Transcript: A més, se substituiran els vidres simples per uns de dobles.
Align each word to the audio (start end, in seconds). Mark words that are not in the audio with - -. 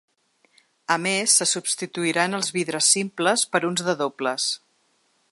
A 0.95 0.95
més, 1.01 1.35
se 1.41 1.45
substituiran 1.49 2.37
els 2.37 2.49
vidres 2.55 2.89
simples 2.97 3.43
per 3.53 3.61
uns 3.69 3.85
de 3.91 3.95
dobles. 4.03 4.49